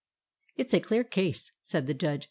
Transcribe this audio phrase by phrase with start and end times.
[0.57, 2.19] "It 's a clear case," said the Judge.